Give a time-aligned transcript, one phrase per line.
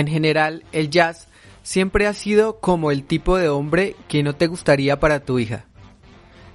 [0.00, 1.28] En general, el jazz
[1.62, 5.66] siempre ha sido como el tipo de hombre que no te gustaría para tu hija.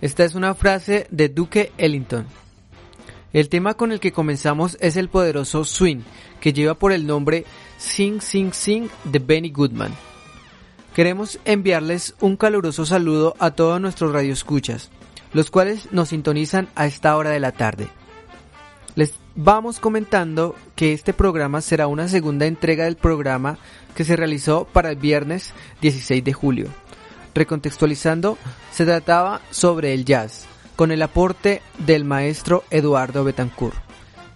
[0.02, 2.26] Esta es una frase de Duke Ellington.
[3.34, 6.00] El tema con el que comenzamos es el poderoso swing,
[6.42, 7.46] que lleva por el nombre
[7.78, 9.94] Sing Sing Sing de Benny Goodman.
[10.96, 14.90] Queremos enviarles un caluroso saludo a todos nuestros radioescuchas,
[15.34, 17.90] los cuales nos sintonizan a esta hora de la tarde.
[19.38, 23.58] Vamos comentando que este programa será una segunda entrega del programa
[23.94, 26.70] que se realizó para el viernes 16 de julio.
[27.34, 28.38] Recontextualizando,
[28.72, 30.46] se trataba sobre el jazz,
[30.78, 33.76] con el aporte del maestro Eduardo Betancourt,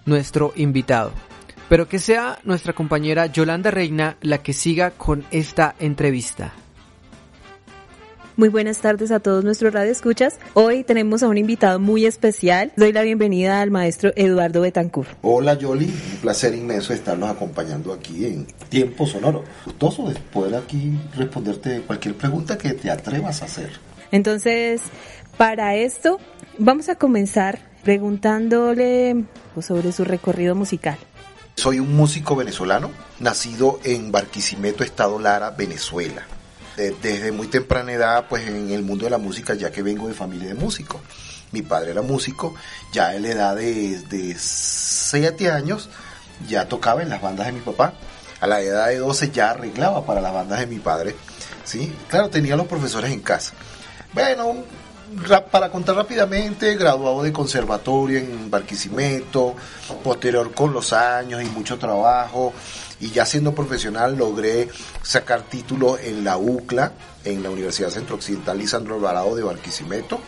[0.06, 1.13] nuestro invitado.
[1.69, 6.52] Pero que sea nuestra compañera Yolanda Reina la que siga con esta entrevista.
[8.39, 10.36] Muy buenas tardes a todos nuestros radioescuchas.
[10.53, 12.71] Hoy tenemos a un invitado muy especial.
[12.77, 15.09] Doy la bienvenida al maestro Eduardo Betancourt.
[15.24, 19.44] Hola Yoli, un placer inmenso estarnos acompañando aquí en Tiempo Sonoro.
[19.65, 23.71] Gustoso de poder aquí responderte cualquier pregunta que te atrevas a hacer.
[24.09, 24.83] Entonces,
[25.35, 26.18] para esto,
[26.57, 29.25] vamos a comenzar preguntándole
[29.59, 30.97] sobre su recorrido musical.
[31.57, 32.89] Soy un músico venezolano,
[33.19, 36.25] nacido en Barquisimeto, Estado Lara, Venezuela
[37.02, 40.14] desde muy temprana edad, pues en el mundo de la música, ya que vengo de
[40.14, 41.02] familia de músicos.
[41.52, 42.56] Mi padre era músico,
[42.94, 45.90] ya a la edad de, de 7 años
[46.48, 47.94] ya tocaba en las bandas de mi papá.
[48.40, 51.16] A la edad de 12 ya arreglaba para las bandas de mi padre.
[51.66, 51.94] ¿sí?
[52.08, 53.54] Claro, tenía los profesores en casa.
[54.14, 54.64] Bueno,
[55.52, 59.56] para contar rápidamente, graduado de conservatorio en Barquisimeto,
[60.04, 62.54] posterior con los años y mucho trabajo,
[63.00, 64.68] y ya siendo profesional logré
[65.01, 66.94] sacar título en la UCLA,
[67.25, 70.19] en la Universidad Centro Occidental Lisandro Alvarado de Barquisimeto,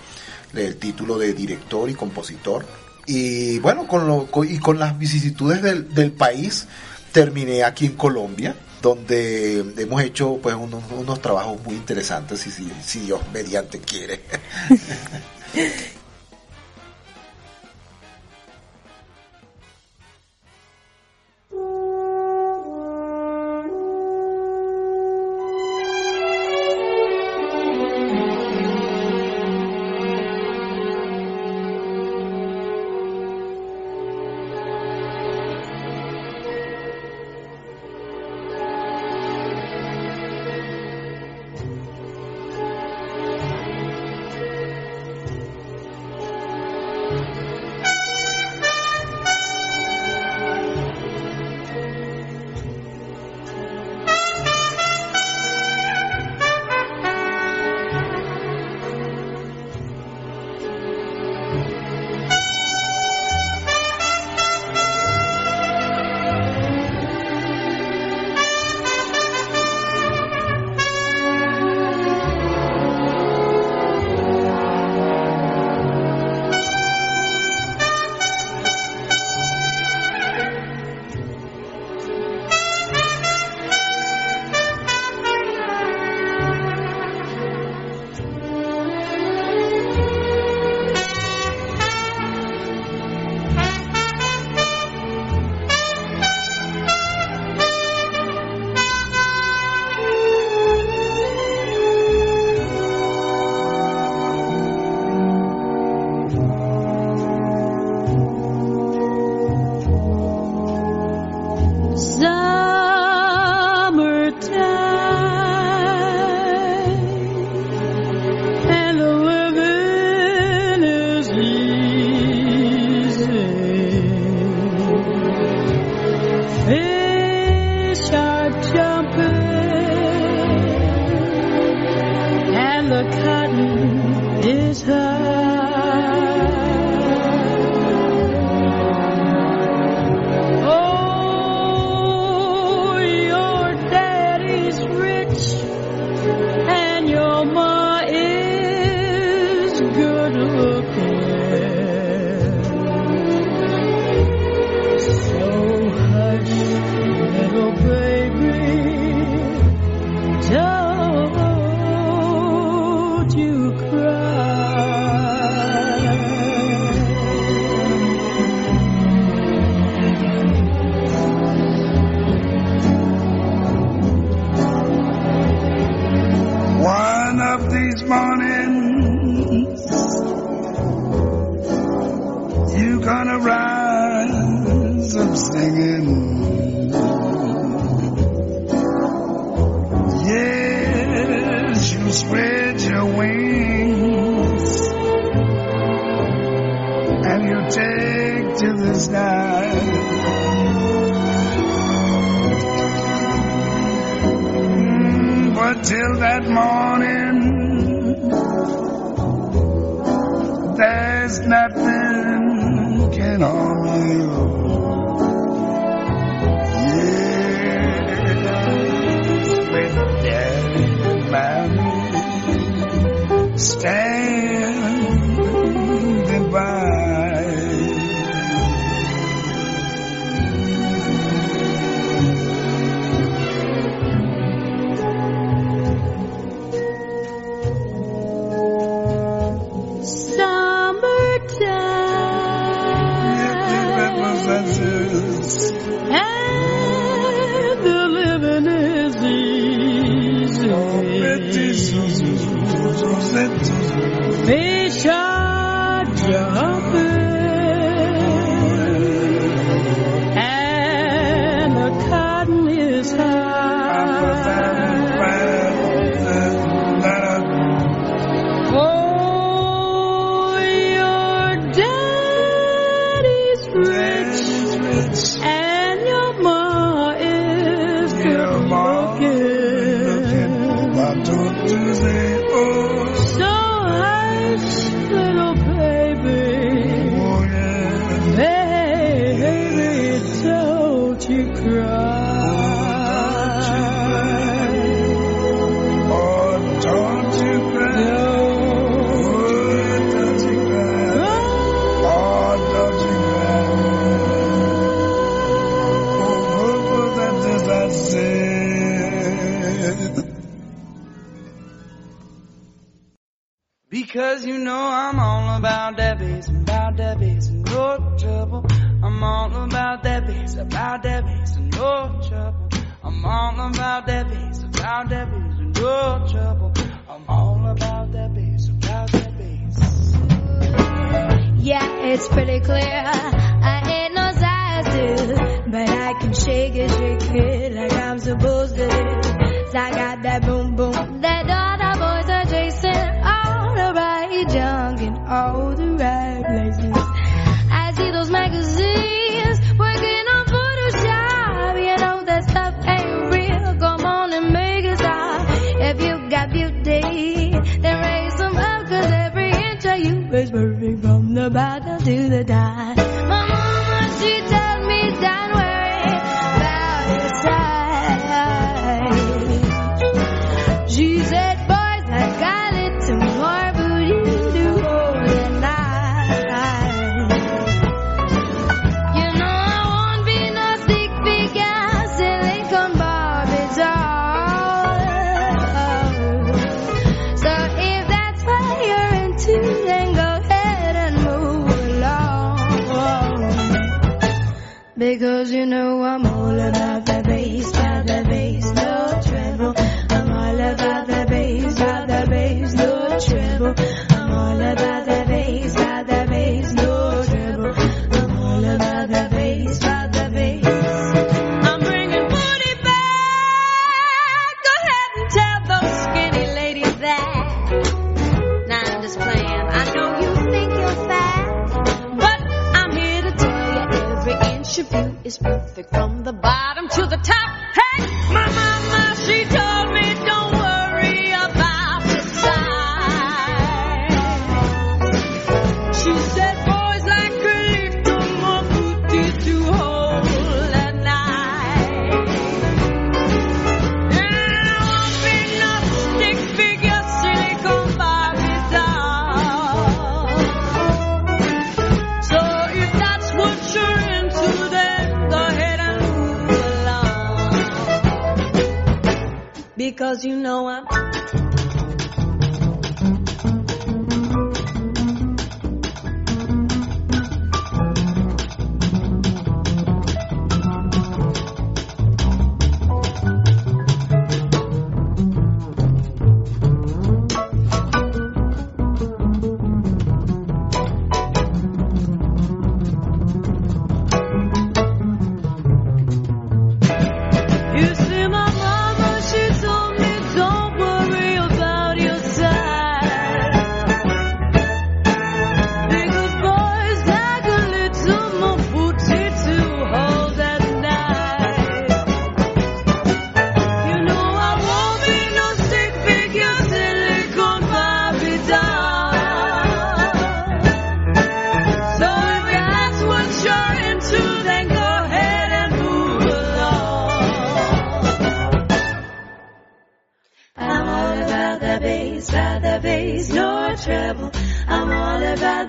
[0.53, 2.65] el título de director y compositor.
[3.05, 6.67] Y bueno, con, lo, y con las vicisitudes del, del país,
[7.11, 12.51] terminé aquí en Colombia, donde hemos hecho pues unos, trabajos muy interesantes, y
[12.83, 14.21] si Dios mediante quiere.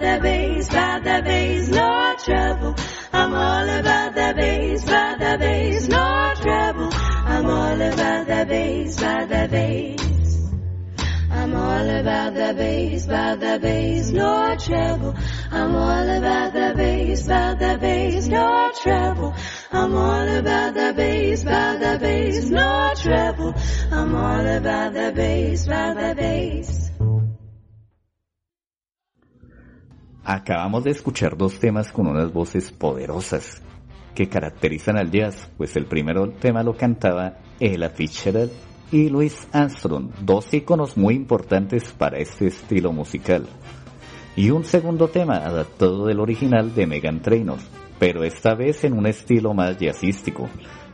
[0.01, 2.75] that bass, about that bass, no trouble.
[3.13, 6.89] I'm all about that bass, about that bass, no trouble.
[6.93, 10.03] I'm all about that bass, about that bass.
[11.31, 15.15] I'm all about that bass, about that bass, no trouble.
[15.51, 19.35] I'm all about that bass, about that bass, no trouble.
[19.73, 23.55] I'm all about that bass, about that bass, no trouble.
[23.91, 26.82] I'm all about that bass, about that bass.
[30.25, 33.61] Acabamos de escuchar dos temas con unas voces poderosas
[34.15, 38.53] que caracterizan al jazz, pues el primero tema lo cantaba Ella Fitzgerald
[38.93, 43.47] y Louis Armstrong, dos íconos muy importantes para este estilo musical.
[44.37, 47.59] Y un segundo tema adaptado del original de Megan Trainor,
[47.99, 50.49] pero esta vez en un estilo más jazzístico,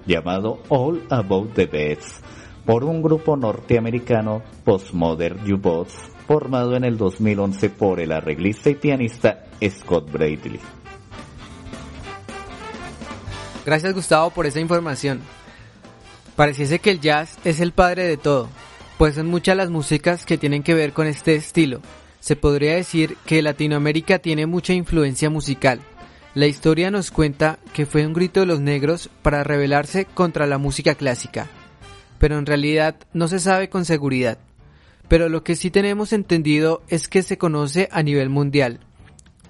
[0.06, 2.22] llamado All About the Beds,
[2.64, 9.46] por un grupo norteamericano Postmodern U-Boats formado en el 2011 por el arreglista y pianista
[9.66, 10.60] Scott Bradley.
[13.64, 15.20] Gracias Gustavo por esa información.
[16.36, 18.50] Pareciese que el jazz es el padre de todo,
[18.98, 21.80] pues son muchas las músicas que tienen que ver con este estilo.
[22.20, 25.80] Se podría decir que Latinoamérica tiene mucha influencia musical.
[26.34, 30.58] La historia nos cuenta que fue un grito de los negros para rebelarse contra la
[30.58, 31.46] música clásica,
[32.18, 34.38] pero en realidad no se sabe con seguridad
[35.08, 38.80] pero lo que sí tenemos entendido es que se conoce a nivel mundial.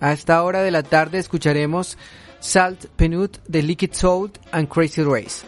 [0.00, 1.98] A esta hora de la tarde escucharemos
[2.40, 5.44] Salt Penut de Liquid Soul and Crazy Race.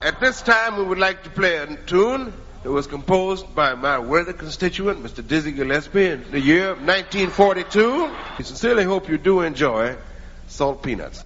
[0.00, 2.32] At this time, we would like to play a tune
[2.66, 5.24] that was composed by my worthy constituent, Mr.
[5.24, 8.10] Dizzy Gillespie, in the year of 1942.
[8.38, 9.96] We sincerely hope you do enjoy
[10.48, 11.24] Salt Peanuts.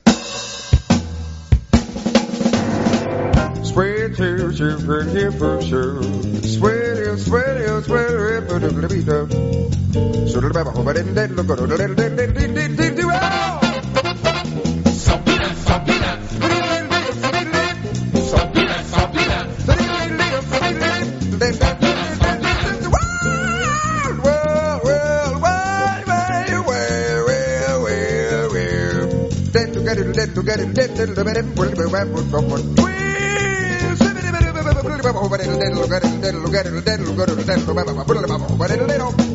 [39.11, 39.30] Salt,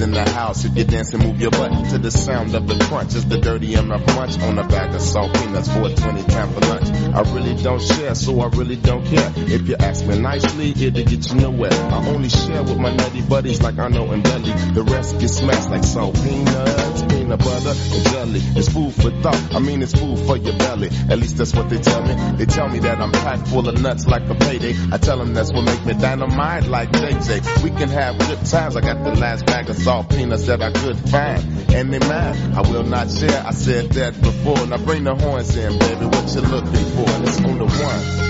[0.00, 3.14] in the house, if you're dancing, move your butt to the sound of the crunch.
[3.14, 6.52] It's the dirty enough munch on a bag of salt peanuts for a 20 time
[6.52, 6.88] for lunch.
[6.88, 9.32] I really don't share, so I really don't care.
[9.36, 11.72] If you ask me nicely, it'll get you nowhere.
[11.72, 14.52] I only share with my nutty buddies like I know and Belly.
[14.72, 18.40] The rest get smashed like salt peanuts, peanut butter, and jelly.
[18.56, 19.54] It's food for thought.
[19.54, 20.88] I mean, it's food for your belly.
[21.10, 22.14] At least that's what they tell me.
[22.36, 24.74] They tell me that I'm packed full of nuts like a payday.
[24.92, 27.62] I tell them that's what make me dynamite like JJ.
[27.62, 28.76] We can have good times.
[28.76, 31.42] I got the last bag of salt peanuts that I could find.
[31.74, 32.54] And they mine.
[32.54, 33.44] I will not share.
[33.46, 34.66] I said that before.
[34.66, 36.06] Now bring the horns in, baby.
[36.06, 37.06] What you looking for?
[37.22, 38.26] It's on the one.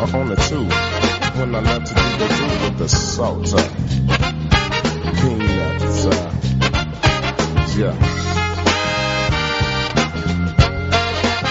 [0.00, 1.17] Or on the two.
[1.38, 3.54] When I love to do the do with the salt.
[3.54, 3.62] Uh,
[5.20, 6.06] peanuts.
[6.06, 6.32] Uh,
[7.78, 7.94] yeah.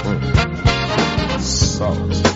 [0.03, 1.39] Mm.
[1.39, 2.26] Salt.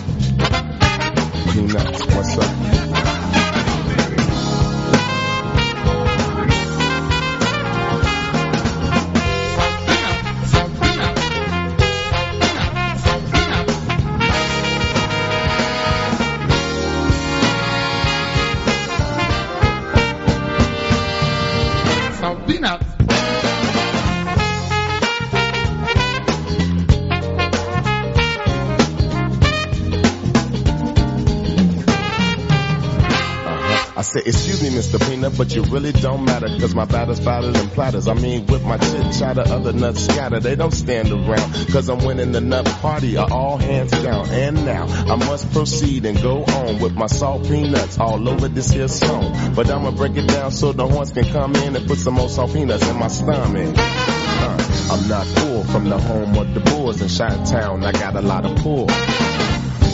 [35.36, 38.08] But you really don't matter, cause my batter's fatter than platters.
[38.08, 40.40] I mean, with my chit chatter, other nuts scatter.
[40.40, 44.28] They don't stand around, cause I'm winning the nut party, are all hands down.
[44.28, 48.70] And now, I must proceed and go on with my salt peanuts all over this
[48.70, 49.54] here song.
[49.54, 52.28] But I'ma break it down so the horns can come in and put some more
[52.28, 53.74] salt peanuts in my stomach.
[53.76, 57.84] Uh, I'm not poor from the home of the boys in Chi-Town.
[57.84, 58.88] I got a lot of pull.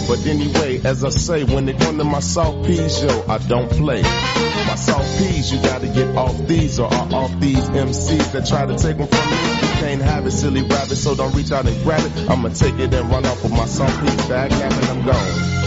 [0.09, 3.71] But anyway, as I say, when it come to my salt peas, yo, I don't
[3.71, 4.01] play.
[4.01, 8.75] My salt peas, you gotta get off these or off these MCs that try to
[8.79, 9.37] take them from me.
[9.37, 12.31] You can't have it, silly rabbit, so don't reach out and grab it.
[12.31, 15.58] I'ma take it and run off with my salt peas bag cap and I'm gone.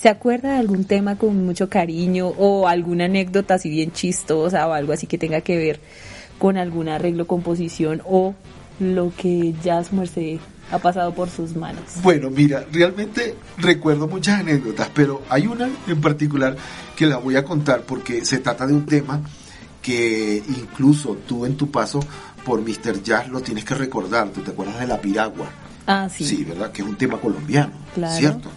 [0.00, 4.72] ¿Se acuerda de algún tema con mucho cariño o alguna anécdota así bien chistosa o
[4.72, 5.80] algo así que tenga que ver
[6.38, 8.34] con algún arreglo, composición o
[8.78, 10.38] lo que Jazz Merced
[10.70, 11.82] ha pasado por sus manos?
[12.02, 16.56] Bueno, mira, realmente recuerdo muchas anécdotas, pero hay una en particular
[16.96, 19.20] que la voy a contar porque se trata de un tema
[19.82, 22.00] que incluso tú en tu paso
[22.44, 23.02] por Mr.
[23.02, 24.28] Jazz lo tienes que recordar.
[24.30, 25.50] ¿Tú te acuerdas de la piragua?
[25.86, 26.24] Ah, sí.
[26.24, 26.70] Sí, ¿verdad?
[26.72, 28.16] Que es un tema colombiano, Claro.
[28.16, 28.50] ¿cierto?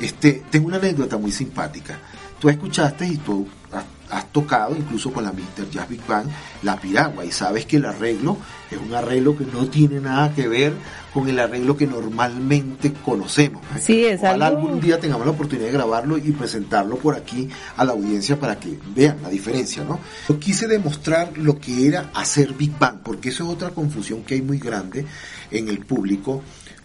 [0.00, 1.98] Este, tengo una anécdota muy simpática.
[2.38, 5.68] Tú escuchaste y tú has, has tocado, incluso con la Mr.
[5.70, 6.30] Jazz Big Band,
[6.62, 8.36] la piragua y sabes que el arreglo
[8.70, 10.72] es un arreglo que no tiene nada que ver
[11.12, 13.62] con el arreglo que normalmente conocemos.
[13.74, 13.80] ¿eh?
[13.80, 17.48] Sí, es Ojalá algo- algún día tengamos la oportunidad de grabarlo y presentarlo por aquí
[17.76, 19.98] a la audiencia para que vean la diferencia, ¿no?
[20.28, 24.34] Yo quise demostrar lo que era hacer Big Bang, porque eso es otra confusión que
[24.34, 25.06] hay muy grande
[25.50, 26.42] en el público,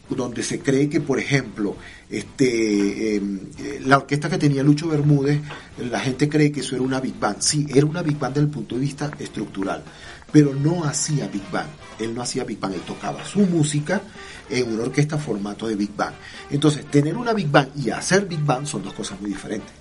[0.09, 1.75] donde se cree que, por ejemplo,
[2.09, 3.21] este, eh,
[3.59, 5.39] eh, la orquesta que tenía Lucho Bermúdez,
[5.77, 7.37] la gente cree que eso era una Big Bang.
[7.39, 9.83] Sí, era una Big Bang desde el punto de vista estructural,
[10.31, 11.67] pero no hacía Big Bang.
[11.99, 14.01] Él no hacía Big Bang, él tocaba su música
[14.49, 16.13] en una orquesta formato de Big Bang.
[16.51, 19.71] Entonces, tener una Big Bang y hacer Big Bang son dos cosas muy diferentes.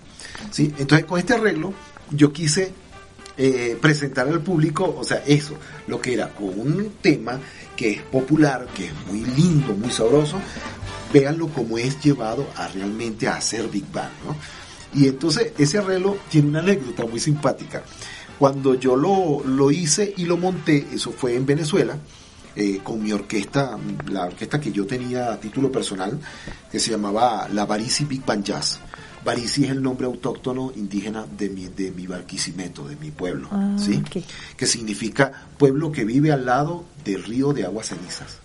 [0.51, 0.73] ¿sí?
[0.79, 1.75] Entonces, con este arreglo,
[2.11, 2.73] yo quise
[3.37, 5.57] eh, presentar al público, o sea, eso,
[5.87, 7.39] lo que era con un tema
[7.83, 10.41] que es popular, que es muy lindo, muy sabroso,
[11.13, 14.37] véanlo como es llevado a realmente a hacer Big Bang, ¿no?
[14.95, 17.83] Y entonces ese arreglo tiene una anécdota muy simpática.
[18.39, 21.99] Cuando yo lo, lo hice y lo monté, eso fue en Venezuela,
[22.55, 23.77] eh, con mi orquesta,
[24.09, 26.21] la orquesta que yo tenía a título personal,
[26.71, 28.79] que se llamaba la Barisi Big Band Jazz.
[29.25, 33.77] Barisi es el nombre autóctono indígena de mi, de mi Barquisimeto, de mi pueblo, Ah,
[33.79, 34.03] ¿sí?
[34.57, 38.39] que significa pueblo que vive al lado del río de aguas cenizas.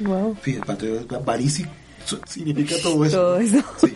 [0.00, 0.36] Wow.
[0.42, 1.64] Fíjate, Barisi
[2.04, 3.16] su- significa todo eso.
[3.16, 3.64] Todo eso.
[3.78, 3.92] Sí.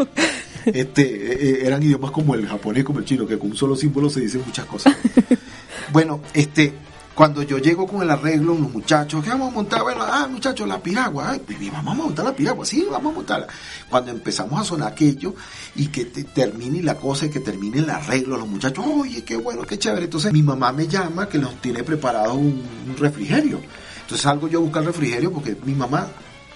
[0.67, 3.75] Este, eh, eh, eran idiomas como el japonés, como el chino, que con un solo
[3.75, 4.95] símbolo se dicen muchas cosas.
[5.93, 6.75] bueno, este,
[7.21, 9.83] cuando yo llego con el arreglo, los muchachos, ¿qué vamos a montar?
[9.83, 13.17] Bueno, ah, muchachos, la piragua, ay, pues, vamos a montar la piragua, sí, vamos a
[13.17, 13.47] montarla.
[13.91, 15.35] Cuando empezamos a sonar aquello
[15.77, 19.37] y que te- termine la cosa y que termine el arreglo, los muchachos, oye, qué
[19.37, 20.05] bueno, qué chévere.
[20.07, 23.61] Entonces mi mamá me llama que nos tiene preparado un, un refrigerio.
[24.01, 26.07] Entonces salgo yo a buscar refrigerio porque mi mamá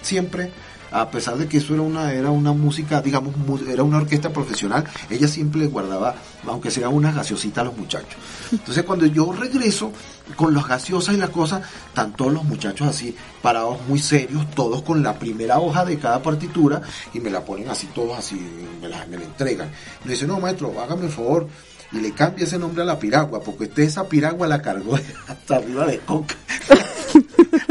[0.01, 0.51] siempre
[0.91, 3.33] a pesar de que eso era una era una música digamos
[3.67, 6.15] era una orquesta profesional ella siempre guardaba
[6.47, 8.15] aunque sea unas gaseositas a los muchachos.
[8.51, 9.91] Entonces cuando yo regreso
[10.35, 14.81] con las gaseosas y las cosas están todos los muchachos así parados muy serios todos
[14.83, 16.81] con la primera hoja de cada partitura
[17.13, 18.39] y me la ponen así todos así
[18.81, 19.71] me la, me la entregan.
[20.03, 21.47] Me dice no maestro hágame el favor
[21.91, 24.95] y le cambia ese nombre a la piragua porque usted esa piragua la cargó
[25.27, 26.35] hasta arriba de coca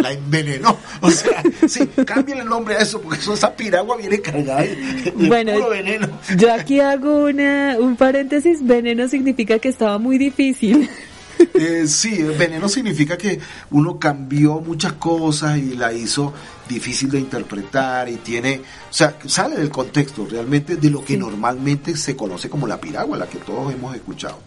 [0.04, 0.76] la envenenó.
[1.00, 5.12] O sea, sí, cámbiale el nombre a eso, porque eso, esa piragua viene cargada de,
[5.16, 6.08] Bueno, puro veneno.
[6.36, 8.64] Yo aquí hago una, un paréntesis.
[8.64, 10.88] Veneno significa que estaba muy difícil.
[11.52, 13.40] Eh, sí, veneno significa que
[13.72, 16.32] uno cambió muchas cosas y la hizo
[16.68, 21.96] difícil de interpretar y tiene, o sea, sale del contexto realmente de lo que normalmente
[21.96, 24.38] se conoce como la piragua, la que todos hemos escuchado.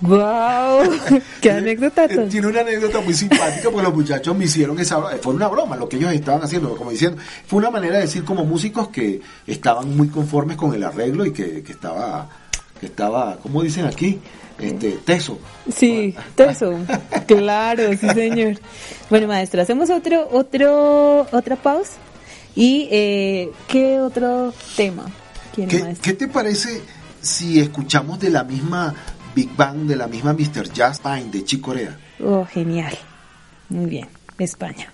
[0.00, 0.90] ¡Wow!
[1.40, 2.06] ¡Qué anécdota!
[2.28, 5.16] Tiene una anécdota muy simpática porque los muchachos me hicieron esa broma.
[5.20, 7.20] Fue una broma lo que ellos estaban haciendo, como diciendo.
[7.46, 11.32] Fue una manera de decir como músicos que estaban muy conformes con el arreglo y
[11.32, 12.28] que, que estaba,
[12.78, 14.20] que estaba, ¿cómo dicen aquí?
[14.58, 15.38] Este, teso.
[15.72, 16.74] Sí, teso.
[17.26, 18.58] Claro, sí, señor.
[19.10, 21.92] Bueno, maestro, hacemos otro, otro, otra pausa.
[22.54, 25.04] ¿Y eh, qué otro tema
[25.54, 26.82] ¿Qué, qué te parece
[27.20, 28.94] si escuchamos de la misma
[29.34, 30.72] Big Bang, de la misma Mr.
[30.72, 31.96] Jazz Band de Chick Corea?
[32.20, 32.96] Oh, genial.
[33.68, 34.08] Muy bien.
[34.38, 34.92] España.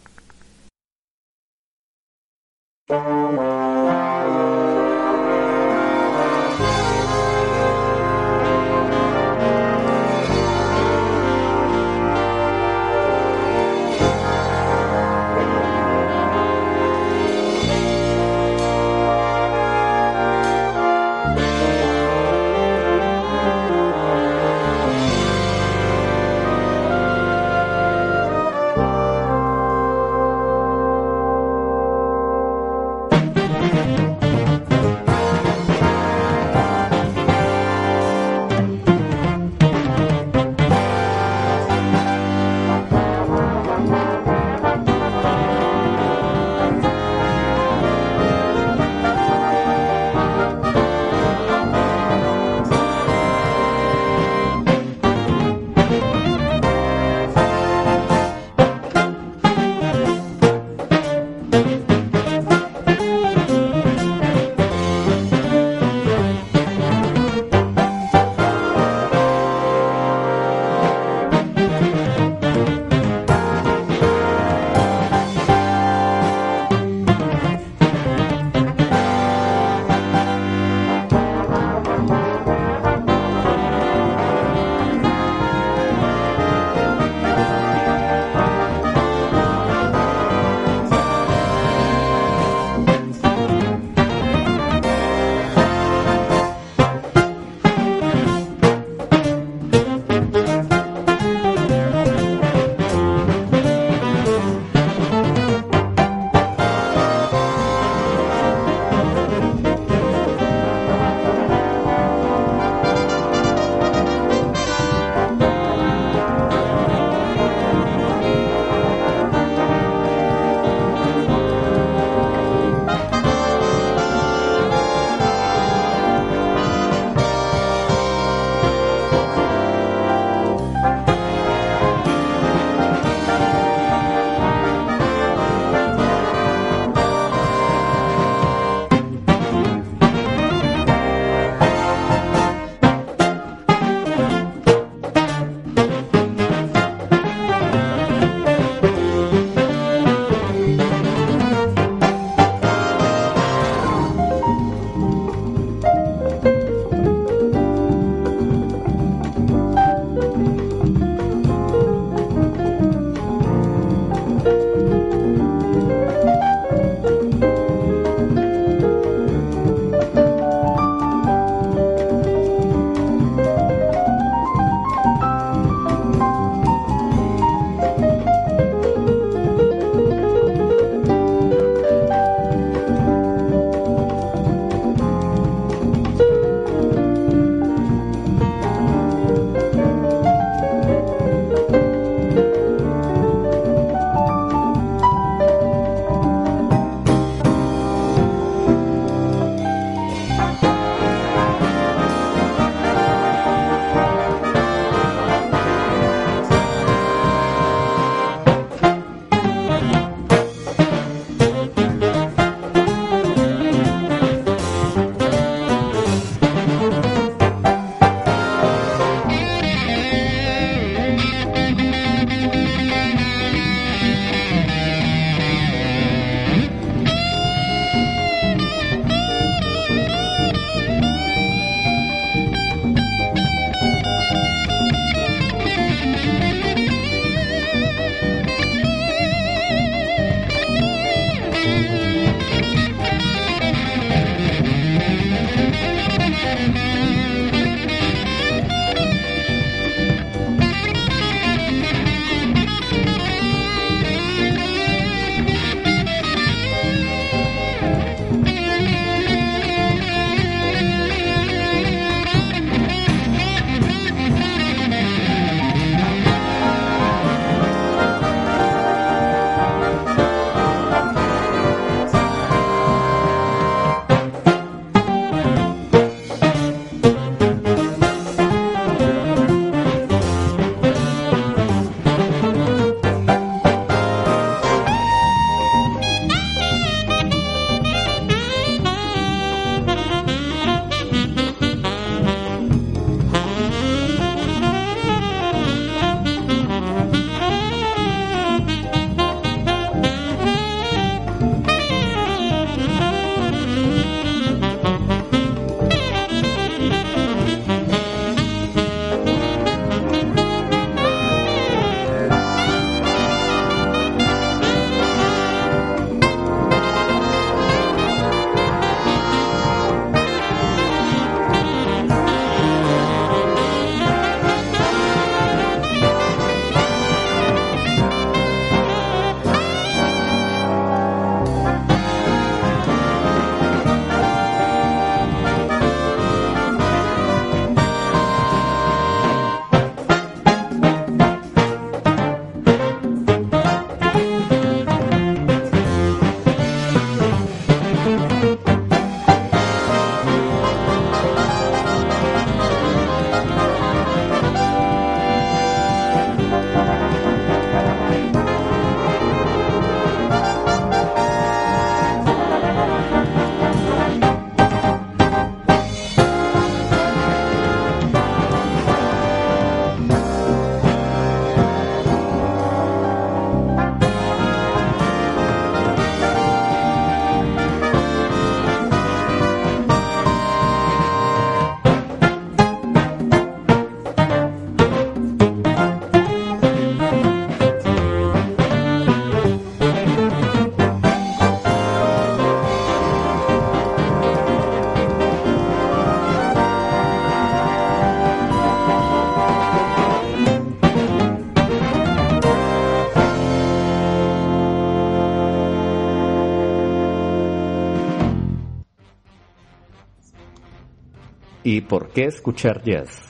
[411.75, 413.21] ¿Y por qué escuchar jazz?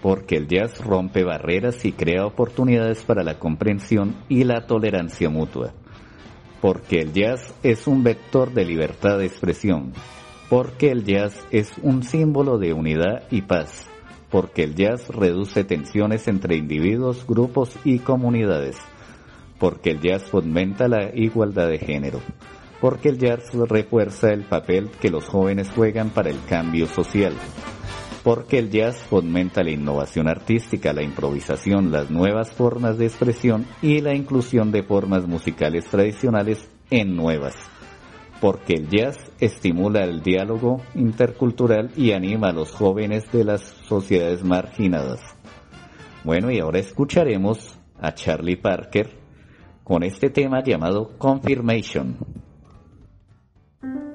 [0.00, 5.74] Porque el jazz rompe barreras y crea oportunidades para la comprensión y la tolerancia mutua.
[6.62, 9.92] Porque el jazz es un vector de libertad de expresión.
[10.48, 13.86] Porque el jazz es un símbolo de unidad y paz.
[14.30, 18.78] Porque el jazz reduce tensiones entre individuos, grupos y comunidades.
[19.58, 22.20] Porque el jazz fomenta la igualdad de género
[22.84, 27.32] porque el jazz refuerza el papel que los jóvenes juegan para el cambio social,
[28.22, 34.02] porque el jazz fomenta la innovación artística, la improvisación, las nuevas formas de expresión y
[34.02, 37.54] la inclusión de formas musicales tradicionales en nuevas,
[38.42, 44.44] porque el jazz estimula el diálogo intercultural y anima a los jóvenes de las sociedades
[44.44, 45.20] marginadas.
[46.22, 49.08] Bueno, y ahora escucharemos a Charlie Parker
[49.82, 52.43] con este tema llamado Confirmation.
[53.92, 54.13] thank you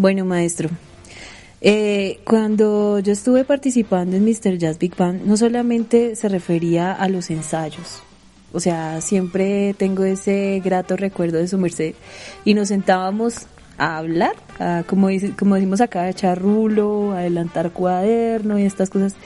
[0.00, 0.70] Bueno, maestro,
[1.60, 4.56] eh, cuando yo estuve participando en Mr.
[4.56, 8.00] Jazz Big Band, no solamente se refería a los ensayos,
[8.50, 11.92] o sea, siempre tengo ese grato recuerdo de su merced,
[12.46, 13.46] y nos sentábamos
[13.76, 19.16] a hablar, a, como, como decimos acá, a echar rulo, adelantar cuaderno y estas cosas.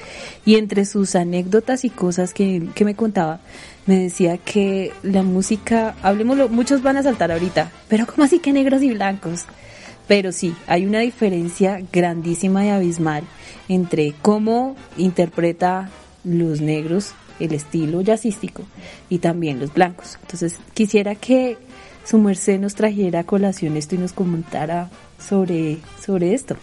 [0.45, 3.39] Y entre sus anécdotas y cosas que, que me contaba,
[3.87, 8.53] me decía que la música, hablemoslo, muchos van a saltar ahorita, pero ¿cómo así que
[8.53, 9.47] negros y blancos?
[10.07, 13.25] Pero sí, hay una diferencia grandísima y abismal
[13.69, 15.91] entre cómo interpreta
[16.25, 18.65] los negros el estilo jazzístico
[19.09, 20.19] y también los blancos.
[20.23, 21.59] Entonces, quisiera que
[22.05, 26.57] su merced nos trajera a colación esto y nos comentara sobre, sobre esto.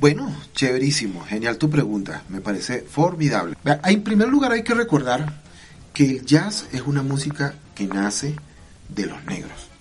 [0.00, 3.56] Bueno, chéverísimo, genial tu pregunta, me parece formidable.
[3.84, 5.40] En primer lugar hay que recordar
[5.94, 8.34] que el jazz es una música que nace
[8.88, 9.71] de los negros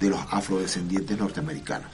[0.00, 1.90] de los afrodescendientes norteamericanos.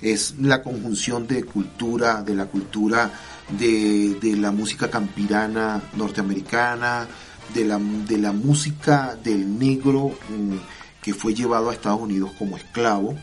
[0.00, 3.10] Es la conjunción de cultura, de la cultura
[3.48, 7.06] de, de la música campirana norteamericana,
[7.54, 10.56] de la, de la música del negro mm,
[11.02, 13.16] que fue llevado a Estados Unidos como esclavo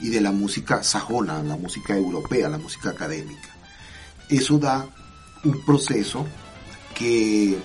[0.00, 3.48] y de la música sajona, la música europea, la música académica.
[4.28, 4.86] Eso da
[5.44, 6.26] un proceso
[6.94, 7.58] que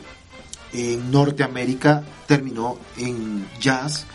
[0.73, 4.05] en Norteamérica terminó en jazz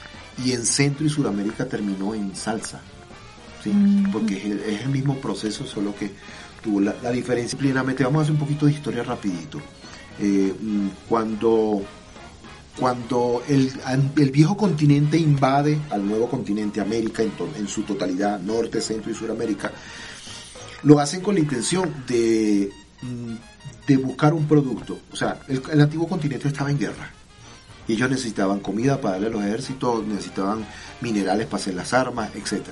[0.45, 2.81] y en Centro y Suramérica terminó en salsa.
[3.63, 3.73] ¿sí?
[4.13, 6.13] Porque es el, es el mismo proceso, solo que
[6.63, 7.59] tuvo la, la diferencia.
[7.59, 9.61] Plenamente, vamos a hacer un poquito de historia rapidito.
[10.19, 11.83] Eh, mm, cuando
[12.79, 13.73] cuando el,
[14.17, 19.11] el, viejo continente invade al nuevo continente América en, to, en, su totalidad, norte, centro
[19.11, 19.73] y suramérica,
[20.83, 22.71] lo hacen con la intención de,
[23.01, 23.35] mm,
[23.87, 24.99] de buscar un producto.
[25.11, 27.11] O sea, el, el, antiguo continente estaba en guerra.
[27.89, 30.67] Y ellos necesitaban comida para darle a los ejércitos, necesitaban
[31.01, 32.65] minerales para hacer las armas, etc.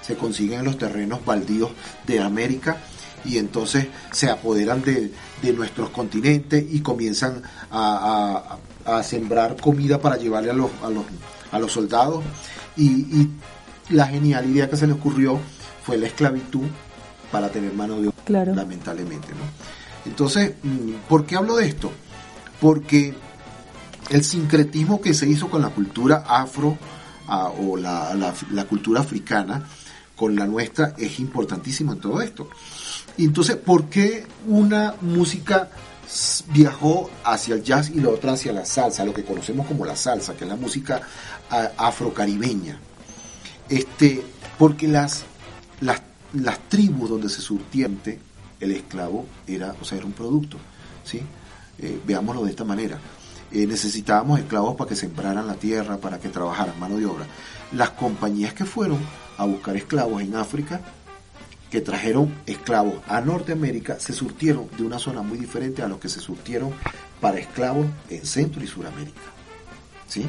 [0.00, 1.70] Se consiguen en los terrenos baldíos
[2.06, 2.78] de América
[3.24, 5.10] y entonces se apoderan de,
[5.42, 10.90] de nuestros continentes y comienzan a, a, a, sembrar comida para llevarle a los, a
[10.90, 11.04] los,
[11.50, 12.22] a los soldados.
[12.76, 13.30] Y, y,
[13.90, 15.38] la genial idea que se le ocurrió
[15.82, 16.66] fue la esclavitud
[17.30, 18.54] para tener mano de obra, claro.
[18.54, 19.28] lamentablemente.
[19.28, 20.10] ¿no?
[20.10, 20.52] Entonces,
[21.08, 21.92] ¿por qué hablo de esto?
[22.60, 23.14] Porque
[24.10, 26.78] el sincretismo que se hizo con la cultura afro
[27.28, 28.34] uh, o la,
[28.68, 29.66] cultura africana
[30.16, 32.48] con la nuestra es importantísimo en todo esto.
[33.16, 35.70] Y entonces, ¿por qué una música
[36.48, 39.96] viajó hacia el jazz y la otra hacia la salsa, lo que conocemos como la
[39.96, 41.00] salsa, que es la música
[41.76, 42.78] afrocaribeña?
[43.68, 44.22] Este,
[44.58, 45.24] porque las
[46.68, 48.20] tribus donde se surtiente
[48.60, 50.58] el esclavo era, o sea, era un producto,
[51.04, 51.20] ¿sí?
[51.78, 52.98] Eh, veámoslo de esta manera.
[53.54, 57.24] Eh, necesitábamos esclavos para que sembraran la tierra, para que trabajaran mano de obra.
[57.70, 58.98] Las compañías que fueron
[59.38, 60.80] a buscar esclavos en África
[61.70, 66.08] que trajeron esclavos a Norteamérica se surtieron de una zona muy diferente a los que
[66.08, 66.72] se surtieron
[67.20, 69.20] para esclavos en Centro y Suramérica.
[70.08, 70.26] ¿Sí?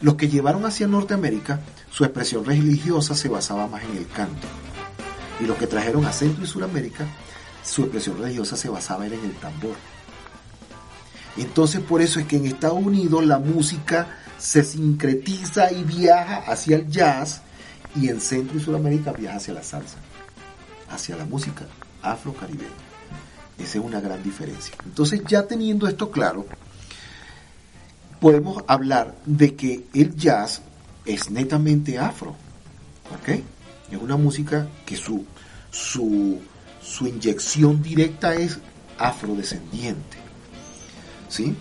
[0.00, 1.60] Los que llevaron hacia Norteamérica,
[1.90, 4.48] su expresión religiosa se basaba más en el canto.
[5.40, 7.06] Y los que trajeron a Centro y Suramérica,
[7.62, 9.76] su expresión religiosa se basaba en el tambor.
[11.36, 16.76] Entonces por eso es que en Estados Unidos la música se sincretiza y viaja hacia
[16.76, 17.42] el jazz
[17.94, 19.98] y en Centro y Sudamérica viaja hacia la salsa
[20.92, 21.66] hacia la música
[22.02, 22.70] afro-caribeña.
[23.58, 24.74] Esa es una gran diferencia.
[24.84, 26.46] Entonces, ya teniendo esto claro,
[28.20, 30.62] podemos hablar de que el jazz
[31.04, 32.34] es netamente afro.
[33.10, 33.40] ¿Ok?
[33.90, 35.24] Es una música que su,
[35.70, 36.40] su,
[36.82, 38.58] su inyección directa es
[38.98, 40.18] afrodescendiente.
[41.32, 41.56] ¿Sí?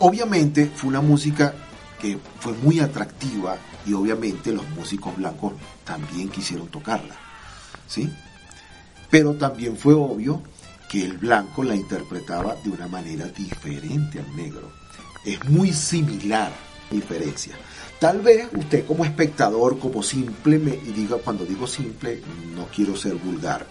[0.00, 1.54] Obviamente fue una música
[2.00, 3.56] que fue muy atractiva
[3.86, 5.52] y obviamente los músicos blancos
[5.84, 7.14] también quisieron tocarla,
[7.86, 8.12] ¿sí?
[9.08, 10.42] Pero también fue obvio
[10.90, 14.72] que el blanco la interpretaba de una manera diferente al negro.
[15.24, 16.50] Es muy similar
[16.90, 17.54] diferencia.
[18.00, 22.20] Tal vez usted como espectador, como simple, me, y diga, cuando digo simple,
[22.56, 23.64] no quiero ser vulgar,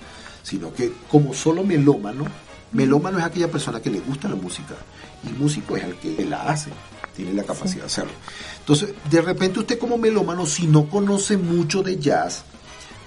[0.43, 2.25] sino que como solo melómano,
[2.71, 4.75] melómano es aquella persona que le gusta la música
[5.23, 6.71] y músico es el que la hace
[7.15, 7.79] tiene la capacidad sí.
[7.79, 8.11] de hacerlo.
[8.59, 12.43] Entonces, de repente usted como melómano, si no conoce mucho de jazz,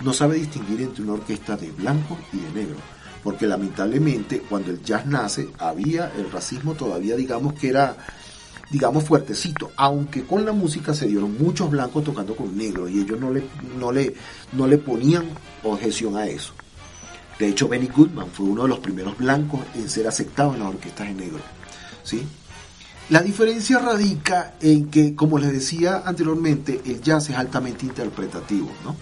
[0.02, 2.76] no sabe distinguir entre una orquesta de blanco y de negro.
[3.22, 7.96] Porque lamentablemente cuando el jazz nace había el racismo todavía digamos que era
[8.70, 13.20] digamos fuertecito, aunque con la música se dieron muchos blancos tocando con negros y ellos
[13.20, 13.44] no le,
[13.78, 14.14] no le,
[14.52, 15.26] no le ponían
[15.62, 16.52] objeción a eso.
[17.38, 20.68] De hecho, Benny Goodman fue uno de los primeros blancos en ser aceptado en las
[20.68, 21.40] orquestas de negro.
[22.02, 22.26] ¿sí?
[23.10, 28.96] La diferencia radica en que, como les decía anteriormente, el jazz es altamente interpretativo, ¿no?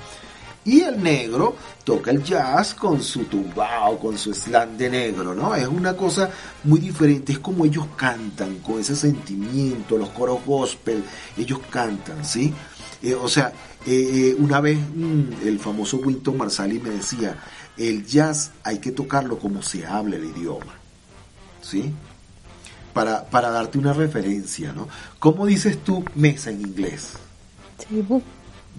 [0.64, 5.54] Y el negro toca el jazz con su tumbao, con su slam de negro, ¿no?
[5.54, 6.30] Es una cosa
[6.64, 11.02] muy diferente, es como ellos cantan, con ese sentimiento, los coros gospel,
[11.36, 12.52] ellos cantan, ¿sí?
[13.02, 13.52] Eh, o sea,
[13.86, 17.36] eh, una vez mmm, el famoso Winton Marsalis me decía,
[17.76, 20.74] el jazz hay que tocarlo como se habla el idioma,
[21.62, 21.92] ¿sí?
[22.92, 24.88] para, para darte una referencia, ¿no?
[25.18, 27.12] ¿Cómo dices tú mesa en inglés?
[27.78, 28.22] Table.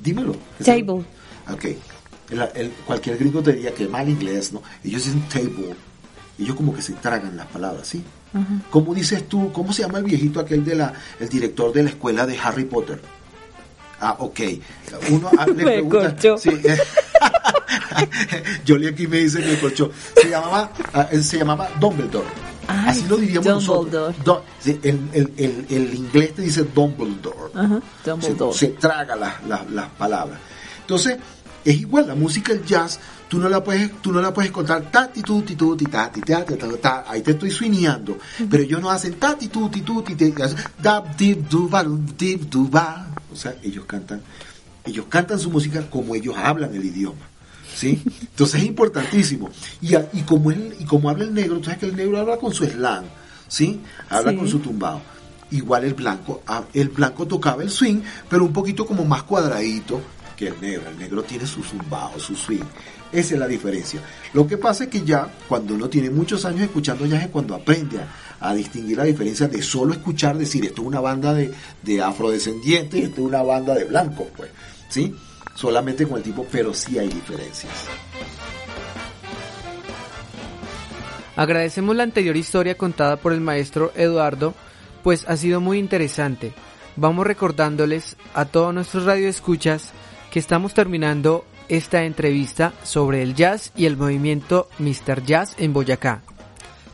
[0.02, 0.36] Dímelo.
[0.64, 1.04] Table.
[1.52, 1.66] Ok.
[2.30, 4.62] El, el, cualquier gringo te diría que mal inglés, ¿no?
[4.84, 5.76] Ellos dicen table.
[6.40, 8.04] Ellos como que se tragan las palabras, ¿sí?
[8.34, 8.62] Uh -huh.
[8.70, 9.52] ¿Cómo dices tú?
[9.52, 12.66] ¿Cómo se llama el viejito aquel de la, el director de la escuela de Harry
[12.66, 13.02] Potter?
[14.00, 14.40] Ah, ok.
[15.12, 16.38] Uno ah, le pregunta.
[16.38, 16.50] Sí,
[18.68, 19.92] Jolie aquí me dice que me corchó.
[20.22, 20.72] Se llamaba,
[21.12, 22.28] uh, se llamaba Dumbledore.
[22.68, 24.16] Ay, Así lo diríamos Dumbledore.
[24.18, 24.44] nosotros.
[24.60, 27.52] Sí, el, el- el- el inglés te dice Dumbledore.
[27.54, 28.58] Ajá, se, Dumbledore.
[28.58, 30.40] se traga las, las- las palabras.
[30.82, 31.18] Entonces,
[31.66, 34.82] es igual, la música, el jazz, tú no la puedes, tú no la puedes contar
[34.92, 38.18] tati tuti tuti tati tati ta, ta, ta, ahí te estoy suineando,
[38.50, 41.84] pero ellos no hacen tati tuti tuti te hacen dab dib du ba
[42.18, 43.08] dib du ba.
[43.32, 44.22] O sea, ellos cantan,
[44.86, 47.22] ellos cantan su música como ellos hablan el idioma.
[47.76, 48.02] ¿Sí?
[48.22, 49.50] Entonces es importantísimo.
[49.82, 52.38] Y, y como él, y como habla el negro, tú sabes que el negro habla
[52.38, 53.06] con su slang,
[53.48, 53.82] ¿sí?
[54.10, 54.38] Habla Sí.
[54.38, 55.02] con su tumbado.
[55.52, 60.02] Igual el blanco, ah, el blanco tocaba el swing, pero un poquito como más cuadradito
[60.36, 60.90] que el negro.
[60.90, 62.64] El negro tiene su zumbado, su swing.
[63.12, 64.02] Esa es la diferencia.
[64.34, 67.54] Lo que pasa es que ya, cuando uno tiene muchos años escuchando jazz, es cuando
[67.54, 71.52] aprende a, a distinguir la diferencia de solo escuchar, decir, esto es una banda de,
[71.84, 74.50] de afrodescendientes y esto es una banda de blancos, pues,
[74.90, 75.14] ¿sí?
[75.56, 77.88] Solamente con el tipo, pero sí hay diferencias.
[81.36, 84.54] Agradecemos la anterior historia contada por el maestro Eduardo,
[85.02, 86.54] pues ha sido muy interesante.
[86.96, 89.92] Vamos recordándoles a todos nuestros radioescuchas
[90.32, 95.24] que estamos terminando esta entrevista sobre el jazz y el movimiento Mr.
[95.24, 96.22] Jazz en Boyacá.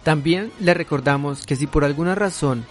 [0.04, 2.66] También le recordamos que si por alguna razón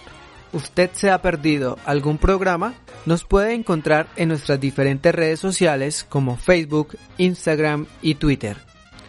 [0.53, 2.73] usted se ha perdido algún programa,
[3.05, 8.57] nos puede encontrar en nuestras diferentes redes sociales como Facebook, Instagram y Twitter.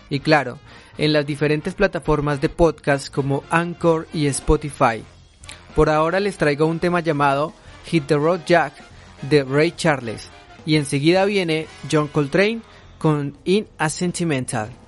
[0.09, 0.59] Y claro,
[0.99, 5.03] en las diferentes plataformas de podcast como Anchor y Spotify.
[5.74, 7.53] Por ahora les traigo un tema llamado
[7.86, 8.74] Hit the Road Jack
[9.22, 10.28] de Ray Charles
[10.66, 12.61] y enseguida viene John Coltrane
[12.99, 14.79] con In a Sentimental.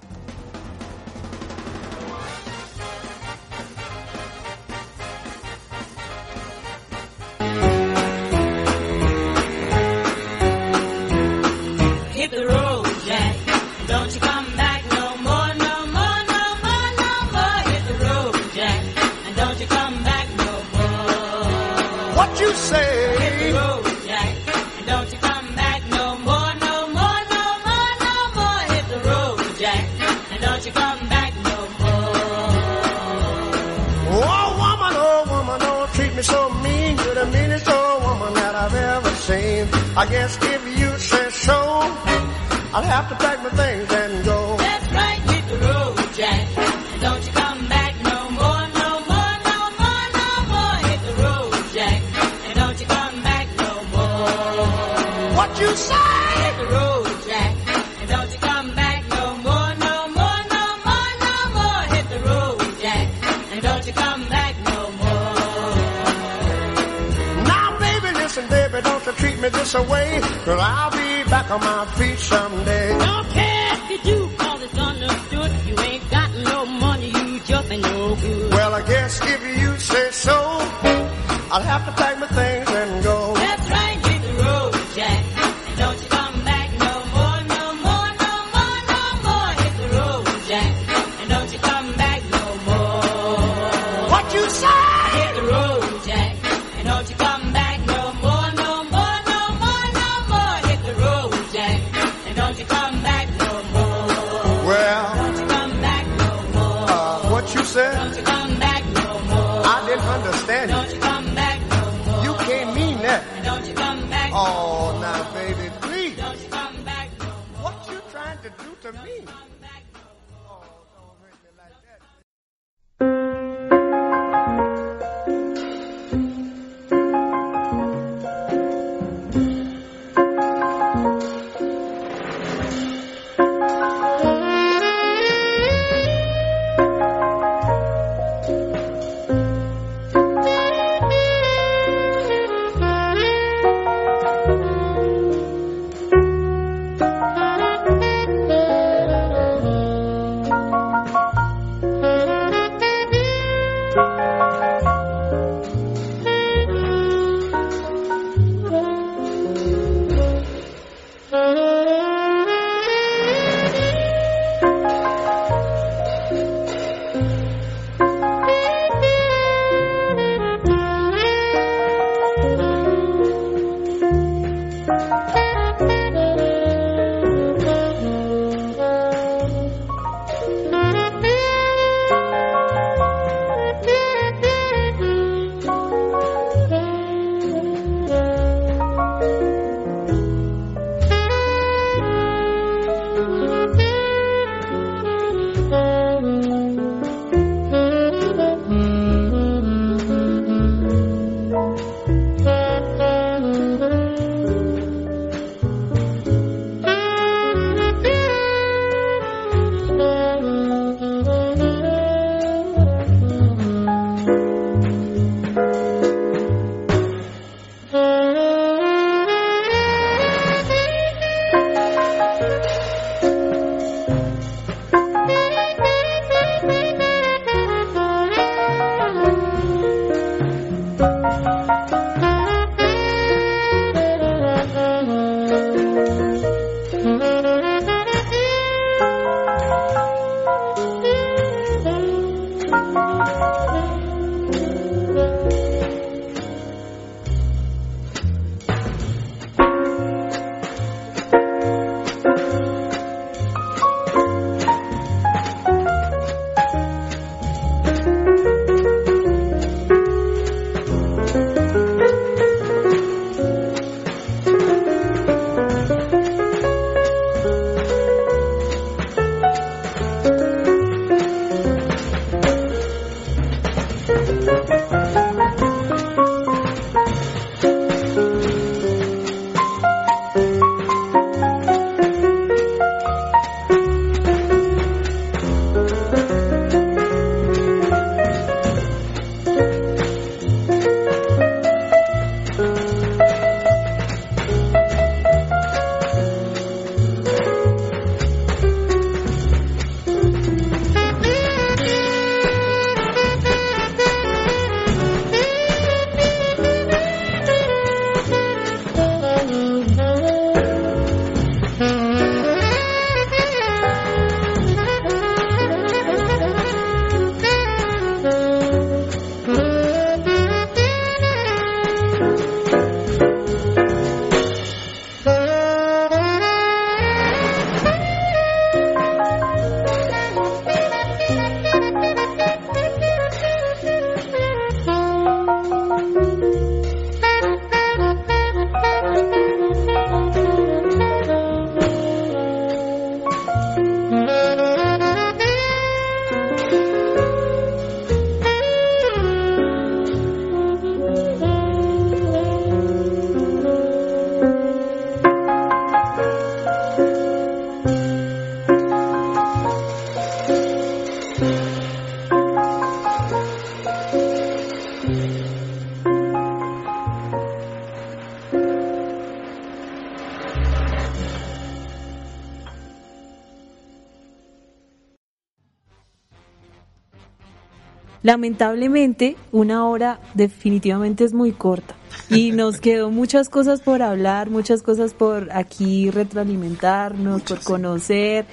[378.23, 381.97] Lamentablemente, una hora definitivamente es muy corta
[382.29, 388.47] y nos quedó muchas cosas por hablar, muchas cosas por aquí retroalimentarnos, por conocer.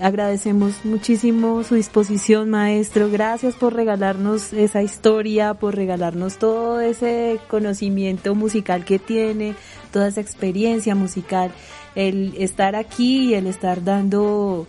[0.00, 3.08] Agradecemos muchísimo su disposición, maestro.
[3.08, 9.54] Gracias por regalarnos esa historia, por regalarnos todo ese conocimiento musical que tiene,
[9.92, 11.52] toda esa experiencia musical.
[11.94, 14.66] El estar aquí y el estar dando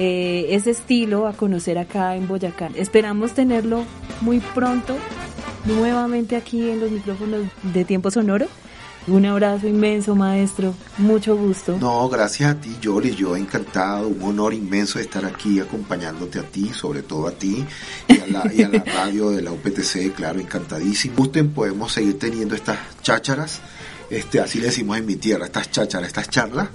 [0.00, 2.70] eh, ese estilo a conocer acá en Boyacá.
[2.76, 3.84] Esperamos tenerlo
[4.20, 4.96] muy pronto
[5.64, 8.46] nuevamente aquí en los micrófonos de Tiempo Sonoro.
[9.08, 10.72] Un abrazo inmenso, maestro.
[10.98, 11.78] Mucho gusto.
[11.80, 13.12] No, gracias a ti, Yoli.
[13.14, 14.06] Yo encantado.
[14.06, 17.64] Un honor inmenso de estar aquí acompañándote a ti, sobre todo a ti
[18.06, 20.14] y a la, y a la radio de la UPTC.
[20.14, 21.16] Claro, encantadísimo.
[21.16, 23.62] Gusten, podemos seguir teniendo estas chácharas.
[24.10, 26.68] Este, así le decimos en mi tierra, estas chácharas, estas charlas,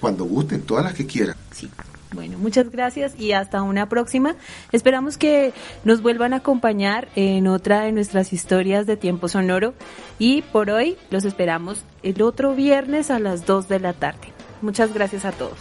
[0.00, 1.36] cuando gusten, todas las que quieran.
[1.52, 1.70] Sí.
[2.16, 4.36] Bueno, muchas gracias y hasta una próxima.
[4.72, 5.52] Esperamos que
[5.84, 9.74] nos vuelvan a acompañar en otra de nuestras historias de tiempo sonoro
[10.18, 14.32] y por hoy los esperamos el otro viernes a las 2 de la tarde.
[14.62, 15.58] Muchas gracias a todos.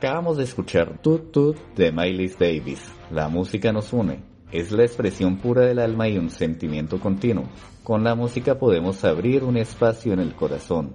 [0.00, 2.90] Acabamos de escuchar Tut Tut de Miles Davis.
[3.10, 4.22] La música nos une.
[4.50, 7.44] Es la expresión pura del alma y un sentimiento continuo.
[7.84, 10.94] Con la música podemos abrir un espacio en el corazón.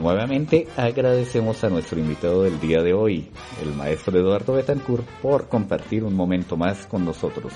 [0.00, 3.30] Nuevamente agradecemos a nuestro invitado del día de hoy,
[3.62, 7.52] el maestro Eduardo Betancourt, por compartir un momento más con nosotros.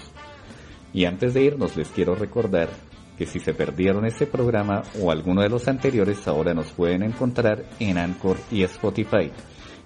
[0.93, 2.69] Y antes de irnos les quiero recordar
[3.19, 7.65] que si se perdieron este programa o alguno de los anteriores ahora nos pueden encontrar
[7.81, 9.33] en Anchor y Spotify.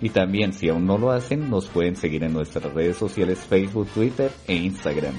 [0.02, 3.86] Y también si aún no lo hacen nos pueden seguir en nuestras redes sociales Facebook,
[3.94, 5.14] Twitter e Instagram.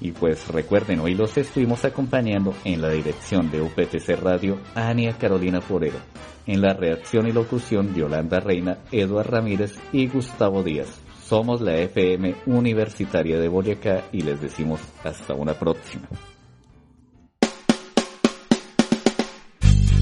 [0.00, 5.60] Y pues recuerden, hoy los estuvimos acompañando en la dirección de UPTC Radio Ania Carolina
[5.60, 5.98] Forero,
[6.46, 11.00] en la redacción y locución Yolanda Reina, Eduard Ramírez y Gustavo Díaz.
[11.24, 16.08] Somos la FM Universitaria de Boyacá y les decimos hasta una próxima.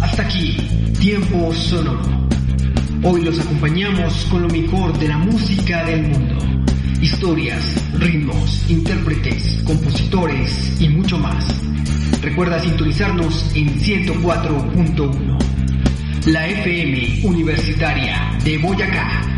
[0.01, 0.57] Hasta aquí,
[1.01, 2.36] tiempo sonoro.
[3.03, 6.37] Hoy los acompañamos con lo mejor de la música del mundo.
[7.01, 11.61] Historias, ritmos, intérpretes, compositores y mucho más.
[12.23, 15.39] Recuerda sintonizarnos en 104.1.
[16.27, 19.36] La FM Universitaria de Boyacá.